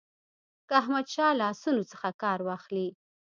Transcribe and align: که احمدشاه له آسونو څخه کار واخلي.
که 0.67 0.73
احمدشاه 0.81 1.31
له 1.39 1.43
آسونو 1.53 1.83
څخه 1.91 2.09
کار 2.21 2.39
واخلي. 2.43 2.87